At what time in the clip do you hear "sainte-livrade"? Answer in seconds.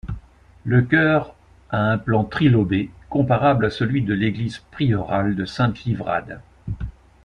5.45-6.41